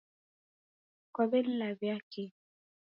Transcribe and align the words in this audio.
Kwawenilawia 1.13 1.97
kii?? 2.09 2.31